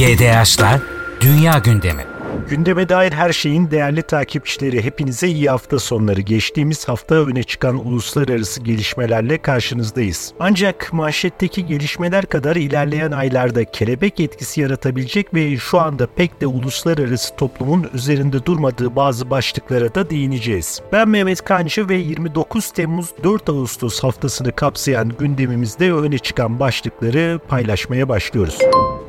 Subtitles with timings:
[0.00, 0.80] GDH'la
[1.20, 2.02] Dünya Gündemi.
[2.48, 6.20] Gündeme dair her şeyin değerli takipçileri hepinize iyi hafta sonları.
[6.20, 10.32] Geçtiğimiz hafta öne çıkan uluslararası gelişmelerle karşınızdayız.
[10.40, 17.36] Ancak manşetteki gelişmeler kadar ilerleyen aylarda kelebek etkisi yaratabilecek ve şu anda pek de uluslararası
[17.36, 20.80] toplumun üzerinde durmadığı bazı başlıklara da değineceğiz.
[20.92, 28.08] Ben Mehmet Kancı ve 29 Temmuz 4 Ağustos haftasını kapsayan gündemimizde öne çıkan başlıkları paylaşmaya
[28.08, 28.58] başlıyoruz.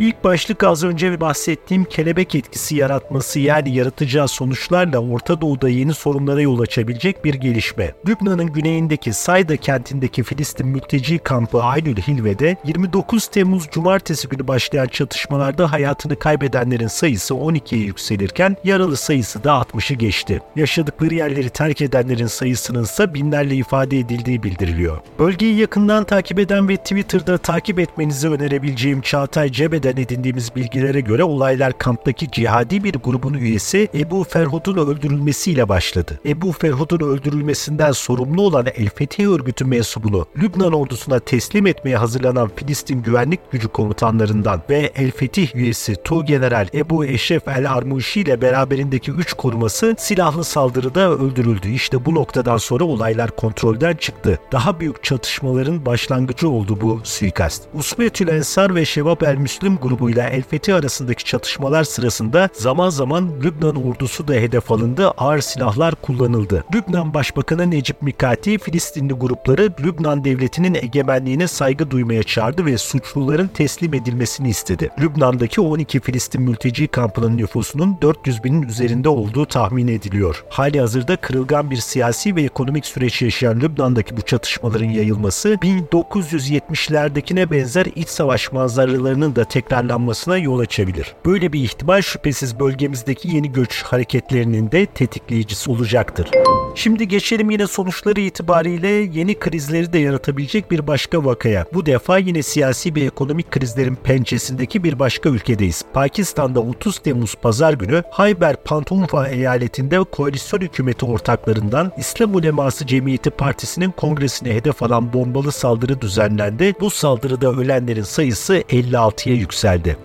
[0.01, 6.41] İlk başlık az önce bahsettiğim kelebek etkisi yaratması yani yaratacağı sonuçlarla Orta Doğu'da yeni sorunlara
[6.41, 7.91] yol açabilecek bir gelişme.
[8.07, 15.71] Lübnan'ın güneyindeki Sayda kentindeki Filistin mülteci kampı Aynül Hilve'de 29 Temmuz Cumartesi günü başlayan çatışmalarda
[15.71, 20.41] hayatını kaybedenlerin sayısı 12'ye yükselirken yaralı sayısı da 60'ı geçti.
[20.55, 24.97] Yaşadıkları yerleri terk edenlerin sayısının ise binlerle ifade edildiği bildiriliyor.
[25.19, 29.51] Bölgeyi yakından takip eden ve Twitter'da takip etmenizi önerebileceğim Çağatay
[29.91, 36.19] Cebe'den edindiğimiz bilgilere göre olaylar kamptaki cihadi bir grubun üyesi Ebu Ferhud'un öldürülmesiyle başladı.
[36.25, 43.03] Ebu Ferhud'un öldürülmesinden sorumlu olan El Fetih örgütü mensubunu Lübnan ordusuna teslim etmeye hazırlanan Filistin
[43.03, 49.33] güvenlik gücü komutanlarından ve El Fetih üyesi Tuğgeneral Ebu Eşref El Armuşi ile beraberindeki 3
[49.33, 51.69] koruması silahlı saldırıda öldürüldü.
[51.69, 54.39] İşte bu noktadan sonra olaylar kontrolden çıktı.
[54.51, 57.63] Daha büyük çatışmaların başlangıcı oldu bu suikast.
[57.73, 63.87] Usbetül Ensar ve Şevap El Müslim grubuyla El Fetih arasındaki çatışmalar sırasında zaman zaman Lübnan
[63.87, 66.63] ordusu da hedef alındı, ağır silahlar kullanıldı.
[66.75, 73.93] Lübnan Başbakanı Necip Mikati, Filistinli grupları Lübnan devletinin egemenliğine saygı duymaya çağırdı ve suçluların teslim
[73.93, 74.89] edilmesini istedi.
[74.99, 80.43] Lübnan'daki 12 Filistin mülteci kampının nüfusunun 400 binin üzerinde olduğu tahmin ediliyor.
[80.49, 87.85] Hali hazırda kırılgan bir siyasi ve ekonomik süreç yaşayan Lübnan'daki bu çatışmaların yayılması 1970'lerdekine benzer
[87.95, 91.15] iç savaş manzaralarının da tekrarlanmasına yol açabilir.
[91.25, 96.29] Böyle bir ihtimal şüphesiz bölgemizdeki yeni göç hareketlerinin de tetikleyicisi olacaktır.
[96.75, 101.65] Şimdi geçelim yine sonuçları itibariyle yeni krizleri de yaratabilecek bir başka vakaya.
[101.73, 105.83] Bu defa yine siyasi ve ekonomik krizlerin pençesindeki bir başka ülkedeyiz.
[105.93, 113.91] Pakistan'da 30 Temmuz pazar günü Hayber Pantunva eyaletinde koalisyon hükümeti ortaklarından İslam Uleması Cemiyeti Partisi'nin
[113.91, 116.73] kongresine hedef alan bombalı saldırı düzenlendi.
[116.79, 119.50] Bu saldırıda ölenlerin sayısı 56'ya yükseldi.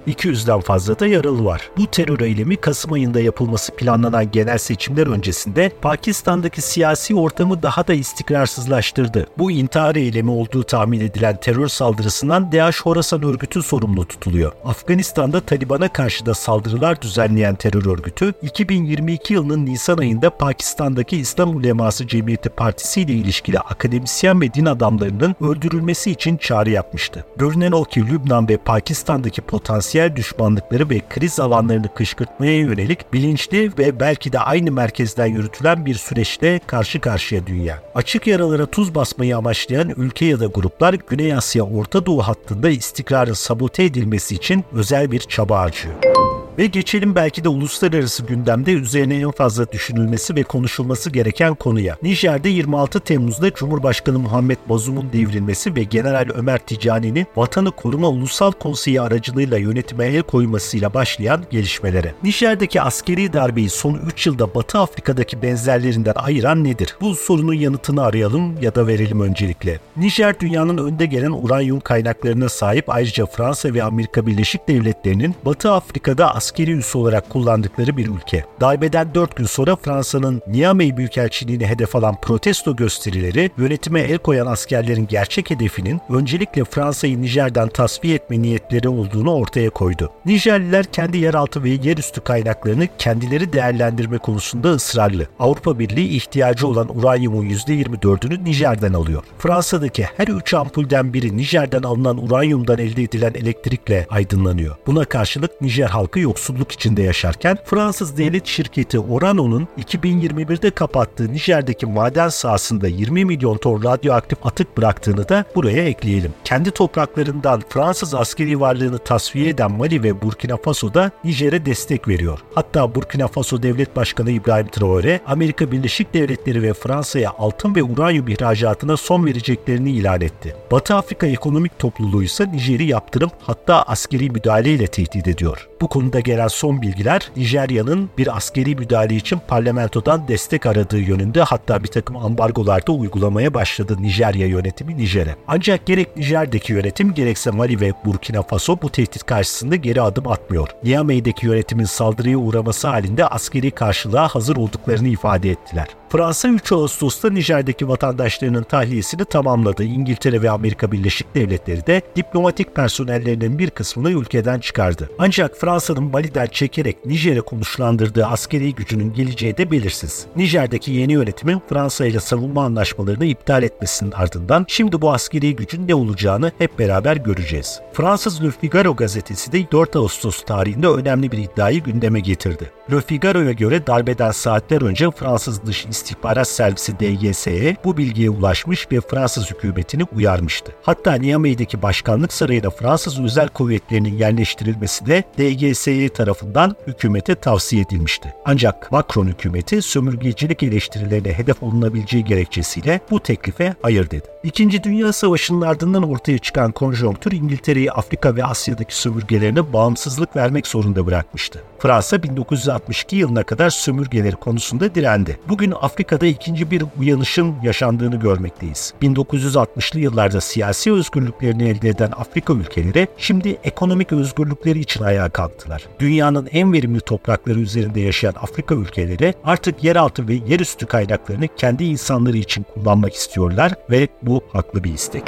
[0.08, 1.70] 200'den fazla da yaralı var.
[1.76, 7.94] Bu terör eylemi Kasım ayında yapılması planlanan genel seçimler öncesinde Pakistan'daki siyasi ortamı daha da
[7.94, 9.26] istikrarsızlaştırdı.
[9.38, 14.52] Bu intihar eylemi olduğu tahmin edilen terör saldırısından DAEŞ Horasan örgütü sorumlu tutuluyor.
[14.64, 22.06] Afganistan'da Taliban'a karşı da saldırılar düzenleyen terör örgütü 2022 yılının Nisan ayında Pakistan'daki İslam Uleması
[22.06, 27.24] Cemiyeti Partisi ile ilişkili akademisyen ve din adamlarının öldürülmesi için çağrı yapmıştı.
[27.36, 34.00] Görünen o ki Lübnan ve Pakistan'daki potansiyel düşmanlıkları ve kriz alanlarını kışkırtmaya yönelik bilinçli ve
[34.00, 37.82] belki de aynı merkezden yürütülen bir süreçte karşı karşıya dünya.
[37.94, 43.32] Açık yaralara tuz basmayı amaçlayan ülke ya da gruplar Güney Asya Orta Doğu hattında istikrarın
[43.32, 46.25] sabote edilmesi için özel bir çaba harcıyor.
[46.58, 51.96] Ve geçelim belki de uluslararası gündemde üzerine en fazla düşünülmesi ve konuşulması gereken konuya.
[52.02, 59.00] Nijer'de 26 Temmuz'da Cumhurbaşkanı Muhammed Bazum'un devrilmesi ve General Ömer Ticani'nin Vatanı Koruma Ulusal Konseyi
[59.00, 62.14] aracılığıyla yönetime el koymasıyla başlayan gelişmelere.
[62.22, 66.96] Nijer'deki askeri darbeyi son 3 yılda Batı Afrika'daki benzerlerinden ayıran nedir?
[67.00, 69.80] Bu sorunun yanıtını arayalım ya da verelim öncelikle.
[69.96, 76.34] Nijer dünyanın önde gelen uranyum kaynaklarına sahip ayrıca Fransa ve Amerika Birleşik Devletleri'nin Batı Afrika'da
[76.46, 78.44] askeri üs olarak kullandıkları bir ülke.
[78.60, 85.06] Darbeden 4 gün sonra Fransa'nın Niamey Büyükelçiliğini hedef alan protesto gösterileri yönetime el koyan askerlerin
[85.06, 90.10] gerçek hedefinin öncelikle Fransa'yı Nijer'den tasfiye etme niyetleri olduğunu ortaya koydu.
[90.26, 95.26] Nijerliler kendi yeraltı ve yerüstü kaynaklarını kendileri değerlendirme konusunda ısrarlı.
[95.38, 99.22] Avrupa Birliği ihtiyacı olan uranyumun %24'ünü Nijer'den alıyor.
[99.38, 104.76] Fransa'daki her 3 ampulden biri Nijer'den alınan uranyumdan elde edilen elektrikle aydınlanıyor.
[104.86, 112.28] Buna karşılık Nijer halkı yoksulluk içinde yaşarken Fransız devlet şirketi Orano'nun 2021'de kapattığı Nijer'deki maden
[112.28, 116.32] sahasında 20 milyon ton radyoaktif atık bıraktığını da buraya ekleyelim.
[116.44, 122.38] Kendi topraklarından Fransız askeri varlığını tasfiye eden Mali ve Burkina Faso da Nijer'e destek veriyor.
[122.54, 128.28] Hatta Burkina Faso Devlet Başkanı İbrahim Traore, Amerika Birleşik Devletleri ve Fransa'ya altın ve uranyum
[128.28, 130.56] ihracatına son vereceklerini ilan etti.
[130.70, 135.68] Batı Afrika Ekonomik Topluluğu ise Nijer'i yaptırım hatta askeri müdahaleyle tehdit ediyor.
[135.80, 141.82] Bu konuda gelen son bilgiler Nijerya'nın bir askeri müdahale için parlamentodan destek aradığı yönünde hatta
[141.82, 145.36] bir takım ambargolarda uygulamaya başladı Nijerya yönetimi Nijer'e.
[145.48, 150.68] Ancak gerek Nijer'deki yönetim gerekse Mali ve Burkina Faso bu tehdit karşısında geri adım atmıyor.
[150.84, 155.86] Niamey'deki yönetimin saldırıya uğraması halinde askeri karşılığa hazır olduklarını ifade ettiler.
[156.08, 159.84] Fransa 3 Ağustos'ta Nijer'deki vatandaşlarının tahliyesini tamamladı.
[159.84, 165.10] İngiltere ve Amerika Birleşik Devletleri de diplomatik personellerinin bir kısmını ülkeden çıkardı.
[165.18, 170.26] Ancak Fransa'nın Mali'den çekerek Nijer'e konuşlandırdığı askeri gücünün geleceği de belirsiz.
[170.36, 175.94] Nijer'deki yeni yönetimin Fransa ile savunma anlaşmalarını iptal etmesinin ardından şimdi bu askeri gücün ne
[175.94, 177.80] olacağını hep beraber göreceğiz.
[177.92, 182.70] Fransız Le Figaro gazetesi de 4 Ağustos tarihinde önemli bir iddiayı gündeme getirdi.
[182.92, 189.00] Le Figaro'ya göre darbeden saatler önce Fransız Dış İstihbarat Servisi DGS'ye bu bilgiye ulaşmış ve
[189.00, 190.72] Fransız hükümetini uyarmıştı.
[190.82, 198.34] Hatta Niamey'deki başkanlık sarayına Fransız özel kuvvetlerinin yerleştirilmesi de DGS'ye tarafından hükümete tavsiye edilmişti.
[198.44, 204.26] Ancak Macron hükümeti sömürgecilik eleştirilerine hedef olunabileceği gerekçesiyle bu teklife hayır dedi.
[204.42, 211.06] İkinci Dünya Savaşı'nın ardından ortaya çıkan konjonktür İngiltere'yi Afrika ve Asya'daki sömürgelerine bağımsızlık vermek zorunda
[211.06, 211.62] bırakmıştı.
[211.78, 215.38] Fransa 1962 yılına kadar sömürgeleri konusunda direndi.
[215.48, 218.94] Bugün Afrika'da ikinci bir uyanışın yaşandığını görmekteyiz.
[219.02, 225.86] 1960'lı yıllarda siyasi özgürlüklerini elde eden Afrika ülkeleri şimdi ekonomik özgürlükleri için ayağa kalktılar.
[225.98, 232.36] Dünyanın en verimli toprakları üzerinde yaşayan Afrika ülkeleri artık yeraltı ve yerüstü kaynaklarını kendi insanları
[232.36, 235.22] için kullanmak istiyorlar ve bu haklı bir istek.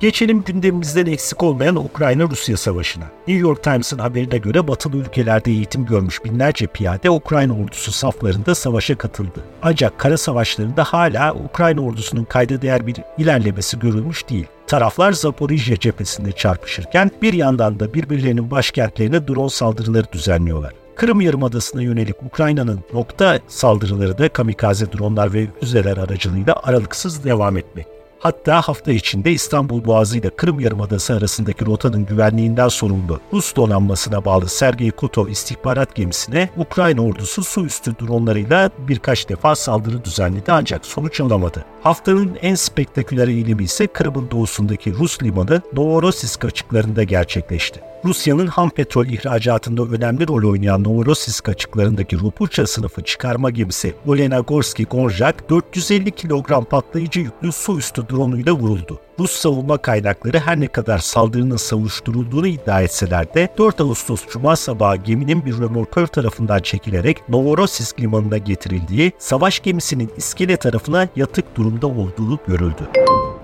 [0.00, 3.04] Geçelim gündemimizden eksik olmayan Ukrayna-Rusya savaşına.
[3.28, 8.98] New York Times'ın haberine göre batılı ülkelerde eğitim görmüş binlerce piyade Ukrayna ordusu saflarında savaşa
[8.98, 9.44] katıldı.
[9.62, 14.46] Ancak kara savaşlarında hala Ukrayna ordusunun kayda değer bir ilerlemesi görülmüş değil.
[14.66, 20.72] Taraflar Zaporijya cephesinde çarpışırken bir yandan da birbirlerinin başkentlerine drone saldırıları düzenliyorlar.
[20.96, 27.93] Kırım Yarımadası'na yönelik Ukrayna'nın nokta saldırıları da kamikaze dronlar ve füzeler aracılığıyla aralıksız devam etmek.
[28.24, 34.48] Hatta hafta içinde İstanbul Boğazı ile Kırım Yarımadası arasındaki rotanın güvenliğinden sorumlu Rus donanmasına bağlı
[34.48, 41.20] Sergey Kotov istihbarat gemisine Ukrayna ordusu su üstü dronlarıyla birkaç defa saldırı düzenledi ancak sonuç
[41.20, 41.64] alamadı.
[41.82, 47.80] Haftanın en spektaküler eylemi ise Kırım'ın doğusundaki Rus limanı Novorossiysk açıklarında gerçekleşti.
[48.04, 55.50] Rusya'nın ham petrol ihracatında önemli rol oynayan Novorossiysk açıklarındaki Rupucha sınıfı çıkarma gemisi Olenagorski Gonjak
[55.50, 59.00] 450 kilogram patlayıcı yüklü su üstü dronuyla vuruldu.
[59.18, 64.96] Rus savunma kaynakları her ne kadar saldırının savuşturulduğunu iddia etseler de 4 Ağustos Cuma sabahı
[64.96, 72.38] geminin bir römorkör tarafından çekilerek Novorossiysk limanına getirildiği, savaş gemisinin iskele tarafına yatık durumda olduğu
[72.46, 72.88] görüldü.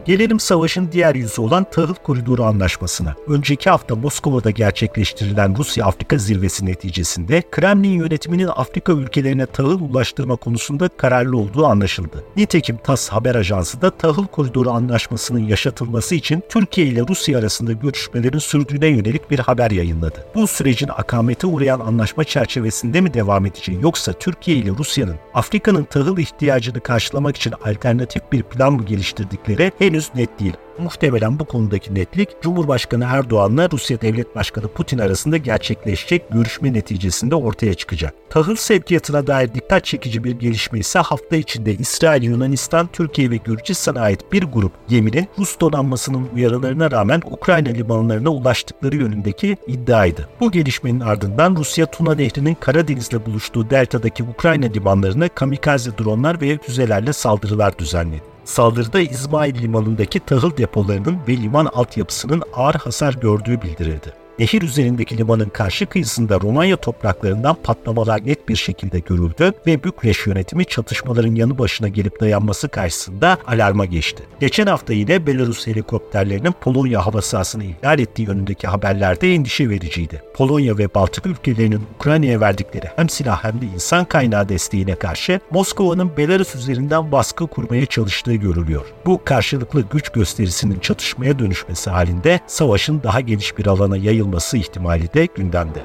[0.05, 3.15] Gelelim savaşın diğer yüzü olan Tahıl Koridoru Anlaşması'na.
[3.29, 11.37] Önceki hafta Moskova'da gerçekleştirilen Rusya-Afrika zirvesi neticesinde Kremlin yönetiminin Afrika ülkelerine tahıl ulaştırma konusunda kararlı
[11.37, 12.25] olduğu anlaşıldı.
[12.37, 18.39] Nitekim TASS haber ajansı da Tahıl Koridoru Anlaşması'nın yaşatılması için Türkiye ile Rusya arasında görüşmelerin
[18.39, 20.27] sürdüğüne yönelik bir haber yayınladı.
[20.35, 26.19] Bu sürecin akamete uğrayan anlaşma çerçevesinde mi devam edeceği yoksa Türkiye ile Rusya'nın Afrika'nın tahıl
[26.19, 30.53] ihtiyacını karşılamak için alternatif bir plan mı geliştirdikleri henüz net değil.
[30.79, 37.75] Muhtemelen bu konudaki netlik Cumhurbaşkanı Erdoğan'la Rusya Devlet Başkanı Putin arasında gerçekleşecek görüşme neticesinde ortaya
[37.75, 38.15] çıkacak.
[38.31, 44.01] Tahıl sevkiyatına dair dikkat çekici bir gelişme ise hafta içinde İsrail, Yunanistan, Türkiye ve Gürcistan'a
[44.01, 50.29] ait bir grup geminin Rus donanmasının uyarılarına rağmen Ukrayna limanlarına ulaştıkları yönündeki iddiaydı.
[50.41, 57.13] Bu gelişmenin ardından Rusya Tuna Nehri'nin Karadeniz'le buluştuğu deltadaki Ukrayna limanlarına kamikaze dronlar ve füzelerle
[57.13, 58.30] saldırılar düzenledi.
[58.45, 64.13] Saldırıda İsmail Limanı'ndaki tahıl depolarının ve liman altyapısının ağır hasar gördüğü bildirildi.
[64.41, 70.65] Nehir üzerindeki limanın karşı kıyısında Romanya topraklarından patlamalar net bir şekilde görüldü ve Bükreş yönetimi
[70.65, 74.23] çatışmaların yanı başına gelip dayanması karşısında alarma geçti.
[74.41, 80.23] Geçen hafta yine Belarus helikopterlerinin Polonya hava sahasını ihlal ettiği yönündeki haberlerde endişe vericiydi.
[80.35, 86.17] Polonya ve Baltık ülkelerinin Ukrayna'ya verdikleri hem silah hem de insan kaynağı desteğine karşı Moskova'nın
[86.17, 88.85] Belarus üzerinden baskı kurmaya çalıştığı görülüyor.
[89.07, 95.15] Bu karşılıklı güç gösterisinin çatışmaya dönüşmesi halinde savaşın daha geniş bir alana yayılması olması ihtimali
[95.15, 95.83] de gündemde.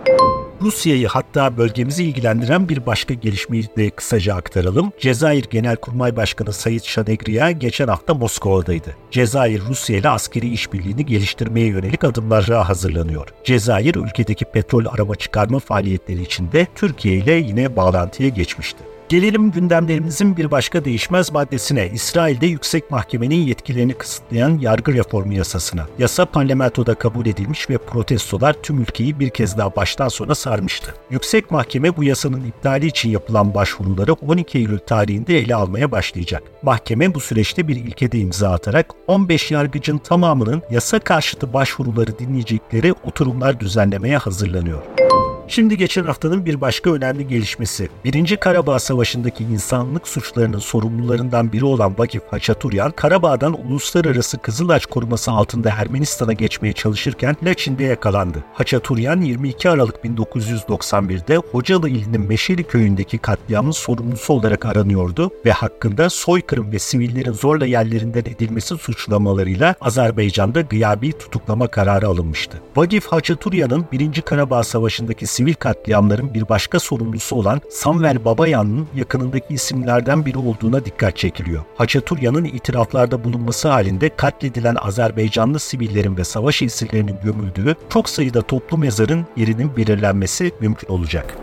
[0.62, 4.92] Rusya'yı hatta bölgemizi ilgilendiren bir başka gelişmeyi de kısaca aktaralım.
[5.00, 8.96] Cezayir Genelkurmay Başkanı Sayit Şanegriya geçen hafta Moskova'daydı.
[9.12, 13.28] Cezayir Rusya ile askeri işbirliğini geliştirmeye yönelik adımlara hazırlanıyor.
[13.44, 18.95] Cezayir ülkedeki petrol arama çıkarma faaliyetleri içinde Türkiye ile yine bağlantıya geçmişti.
[19.10, 21.90] Gelelim gündemlerimizin bir başka değişmez maddesine.
[21.94, 25.88] İsrail'de yüksek mahkemenin yetkilerini kısıtlayan yargı reformu yasasına.
[26.00, 30.94] Yasa parlamentoda kabul edilmiş ve protestolar tüm ülkeyi bir kez daha baştan sona sarmıştı.
[31.10, 36.44] Yüksek mahkeme bu yasanın iptali için yapılan başvuruları 12 Eylül tarihinde ele almaya başlayacak.
[36.62, 43.60] Mahkeme bu süreçte bir ilkede imza atarak 15 yargıcın tamamının yasa karşıtı başvuruları dinleyecekleri oturumlar
[43.60, 45.05] düzenlemeye hazırlanıyor.
[45.48, 47.90] Şimdi geçen haftanın bir başka önemli gelişmesi.
[48.06, 55.70] Birinci Karabağ Savaşı'ndaki insanlık suçlarının sorumlularından biri olan Vakif Haçaturyan, Karabağ'dan uluslararası Kızılaç koruması altında
[55.70, 58.44] Ermenistan'a geçmeye çalışırken Laçin'de yakalandı.
[58.54, 66.72] Haçaturyan 22 Aralık 1991'de Hocalı ilinin Meşeli köyündeki katliamın sorumlusu olarak aranıyordu ve hakkında soykırım
[66.72, 72.62] ve sivillerin zorla yerlerinden edilmesi suçlamalarıyla Azerbaycan'da gıyabi tutuklama kararı alınmıştı.
[72.76, 74.22] Vakif Haçaturyan'ın 1.
[74.22, 81.18] Karabağ Savaşı'ndaki sivil katliamların bir başka sorumlusu olan Samvel Babayan'ın yakınındaki isimlerden biri olduğuna dikkat
[81.18, 81.64] çekiliyor.
[81.78, 89.26] Haçaturyan'ın itiraflarda bulunması halinde katledilen Azerbaycanlı sivillerin ve savaş esirlerinin gömüldüğü çok sayıda toplu mezarın
[89.38, 91.38] yerinin belirlenmesi mümkün olacak.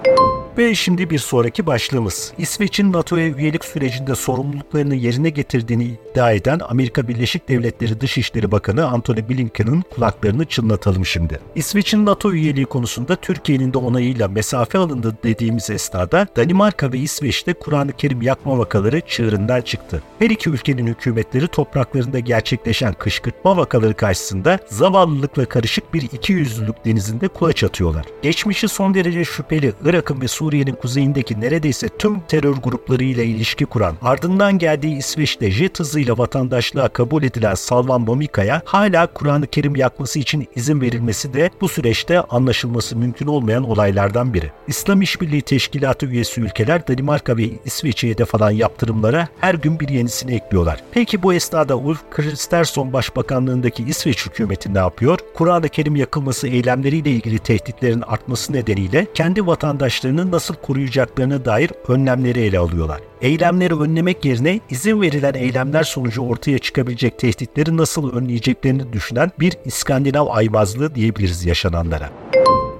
[0.59, 2.33] Ve şimdi bir sonraki başlığımız.
[2.39, 9.29] İsveç'in NATO'ya üyelik sürecinde sorumluluklarını yerine getirdiğini iddia eden Amerika Birleşik Devletleri Dışişleri Bakanı Antony
[9.29, 11.41] Blinken'ın kulaklarını çınlatalım şimdi.
[11.55, 17.93] İsveç'in NATO üyeliği konusunda Türkiye'nin de onayıyla mesafe alındı dediğimiz esnada Danimarka ve İsveç'te Kur'an-ı
[17.93, 20.03] Kerim yakma vakaları çığırından çıktı.
[20.19, 27.65] Her iki ülkenin hükümetleri topraklarında gerçekleşen kışkırtma vakaları karşısında zavallılıkla karışık bir ikiyüzlülük denizinde kulaç
[27.65, 28.07] atıyorlar.
[28.23, 34.59] Geçmişi son derece şüpheli Irak'ın ve Suriye'nin kuzeyindeki neredeyse tüm terör gruplarıyla ilişki kuran, ardından
[34.59, 40.81] geldiği İsveç'te jet hızıyla vatandaşlığa kabul edilen Salvan Momika'ya hala Kur'an-ı Kerim yakması için izin
[40.81, 44.51] verilmesi de bu süreçte anlaşılması mümkün olmayan olaylardan biri.
[44.69, 50.35] İslam İşbirliği Teşkilatı üyesi ülkeler Danimarka ve İsveç'e hedef alan yaptırımlara her gün bir yenisini
[50.35, 50.81] ekliyorlar.
[50.93, 55.19] Peki bu esnada Ulf Kristersson Başbakanlığındaki İsveç hükümeti ne yapıyor?
[55.35, 62.59] Kur'an-ı Kerim yakılması eylemleriyle ilgili tehditlerin artması nedeniyle kendi vatandaşlarının nasıl koruyacaklarına dair önlemleri ele
[62.59, 63.01] alıyorlar.
[63.21, 70.27] Eylemleri önlemek yerine izin verilen eylemler sonucu ortaya çıkabilecek tehditleri nasıl önleyeceklerini düşünen bir İskandinav
[70.27, 72.11] aymazlığı diyebiliriz yaşananlara.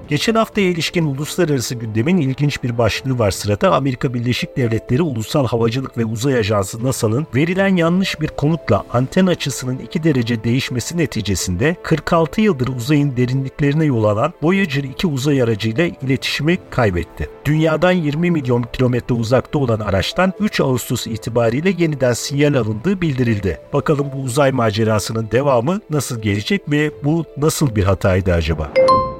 [0.07, 3.75] Geçen haftaya ilişkin uluslararası gündemin ilginç bir başlığı var sırada.
[3.75, 9.77] Amerika Birleşik Devletleri Ulusal Havacılık ve Uzay Ajansı NASA'nın verilen yanlış bir komutla anten açısının
[9.77, 16.57] 2 derece değişmesi neticesinde 46 yıldır uzayın derinliklerine yol alan Voyager 2 uzay aracıyla iletişimi
[16.69, 17.29] kaybetti.
[17.45, 23.59] Dünyadan 20 milyon kilometre uzakta olan araçtan 3 Ağustos itibariyle yeniden sinyal alındığı bildirildi.
[23.73, 28.73] Bakalım bu uzay macerasının devamı nasıl gelecek ve bu nasıl bir hataydı acaba?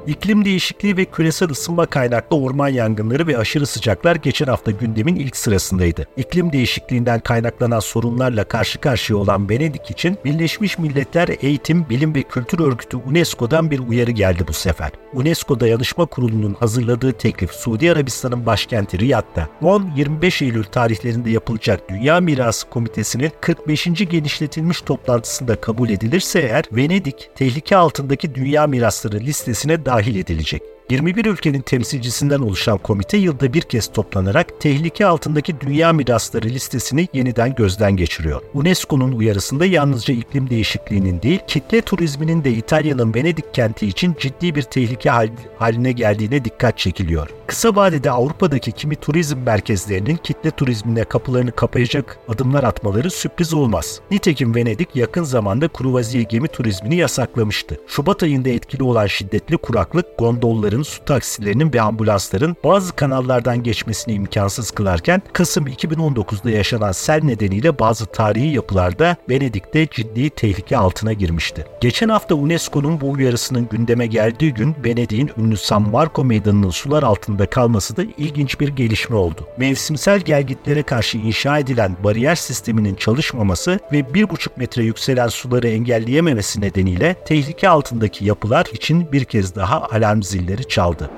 [0.06, 5.36] İklim değişikliği ve küresel ısınma kaynaklı orman yangınları ve aşırı sıcaklar geçen hafta gündemin ilk
[5.36, 6.06] sırasındaydı.
[6.16, 12.60] İklim değişikliğinden kaynaklanan sorunlarla karşı karşıya olan Venedik için Birleşmiş Milletler Eğitim, Bilim ve Kültür
[12.60, 14.90] Örgütü UNESCO'dan bir uyarı geldi bu sefer.
[15.12, 22.70] UNESCO Dayanışma Kurulu'nun hazırladığı teklif Suudi Arabistan'ın başkenti Riyad'da 10-25 Eylül tarihlerinde yapılacak Dünya Mirası
[22.70, 23.84] Komitesi'nin 45.
[23.84, 30.62] genişletilmiş toplantısında kabul edilirse eğer Venedik tehlike altındaki dünya mirasları listesine dahil edilecek.
[30.90, 37.54] 21 ülkenin temsilcisinden oluşan komite yılda bir kez toplanarak tehlike altındaki dünya mirasları listesini yeniden
[37.54, 38.42] gözden geçiriyor.
[38.54, 44.62] UNESCO'nun uyarısında yalnızca iklim değişikliğinin değil, kitle turizminin de İtalya'nın Venedik kenti için ciddi bir
[44.62, 45.10] tehlike
[45.58, 47.28] haline geldiğine dikkat çekiliyor.
[47.46, 54.00] Kısa vadede Avrupa'daki kimi turizm merkezlerinin kitle turizmine kapılarını kapayacak adımlar atmaları sürpriz olmaz.
[54.10, 57.80] Nitekim Venedik yakın zamanda kruvaziye gemi turizmini yasaklamıştı.
[57.86, 64.70] Şubat ayında etkili olan şiddetli kuraklık gondolları su taksilerinin ve ambulansların bazı kanallardan geçmesini imkansız
[64.70, 71.64] kılarken Kasım 2019'da yaşanan sel nedeniyle bazı tarihi yapılarda Venedik'te ciddi tehlike altına girmişti.
[71.80, 77.43] Geçen hafta UNESCO'nun bu uyarısının gündeme geldiği gün Venedik'in ünlü San Marco Meydanı'nın sular altında
[77.46, 79.46] kalması da ilginç bir gelişme oldu.
[79.58, 87.14] Mevsimsel gelgitlere karşı inşa edilen bariyer sisteminin çalışmaması ve 1,5 metre yükselen suları engelleyememesi nedeniyle
[87.14, 91.10] tehlike altındaki yapılar için bir kez daha alarm zilleri çaldı.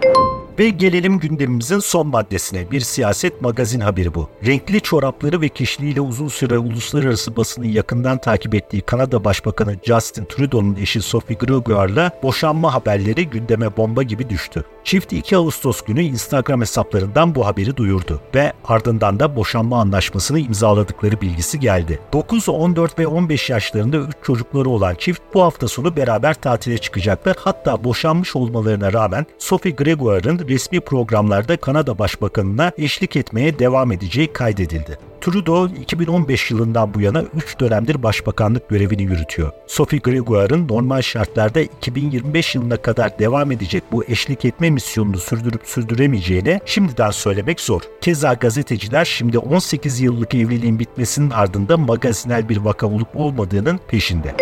[0.59, 2.71] Ve gelelim gündemimizin son maddesine.
[2.71, 4.29] Bir siyaset magazin haberi bu.
[4.47, 10.75] Renkli çorapları ve kişiliğiyle uzun süre uluslararası basını yakından takip ettiği Kanada Başbakanı Justin Trudeau'nun
[10.75, 14.65] eşi Sophie Gregoire'la boşanma haberleri gündeme bomba gibi düştü.
[14.85, 21.21] Çift 2 Ağustos günü Instagram hesaplarından bu haberi duyurdu ve ardından da boşanma anlaşmasını imzaladıkları
[21.21, 22.01] bilgisi geldi.
[22.13, 27.37] 9, 14 ve 15 yaşlarında 3 çocukları olan çift bu hafta sonu beraber tatile çıkacaklar.
[27.41, 34.99] Hatta boşanmış olmalarına rağmen Sophie Gregoire'ın resmi programlarda Kanada Başbakanına eşlik etmeye devam edeceği kaydedildi.
[35.21, 39.53] Trudeau 2015 yılından bu yana 3 dönemdir başbakanlık görevini yürütüyor.
[39.67, 46.61] Sophie Gregoire'ın normal şartlarda 2025 yılına kadar devam edecek bu eşlik etme misyonunu sürdürüp sürdüremeyeceğini
[46.67, 47.81] şimdiden söylemek zor.
[48.01, 54.35] Keza gazeteciler şimdi 18 yıllık evliliğin bitmesinin ardında magazinel bir vaka olup olmadığının peşinde.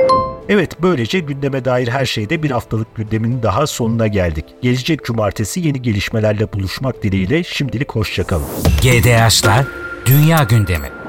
[0.49, 4.45] Evet böylece gündeme dair her şeyde bir haftalık gündemin daha sonuna geldik.
[4.63, 8.47] Gelecek cumartesi yeni gelişmelerle buluşmak dileğiyle şimdilik hoşçakalın.
[8.83, 9.65] GDH'lar
[10.07, 11.04] Dünya Gündemi